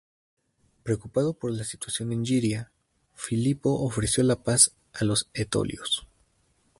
Preocupado 0.81 1.35
por 1.35 1.51
la 1.53 1.63
situación 1.63 2.11
en 2.11 2.23
Iliria, 2.25 2.71
Filipo 3.13 3.83
ofreció 3.83 4.23
la 4.23 4.41
paz 4.41 4.71
a 4.93 5.05
los 5.05 5.29
etolios. 5.35 6.07